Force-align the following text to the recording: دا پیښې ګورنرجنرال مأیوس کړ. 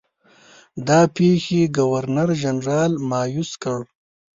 دا 0.87 0.99
پیښې 1.15 1.61
ګورنرجنرال 1.77 2.91
مأیوس 3.09 3.51
کړ. 3.63 3.79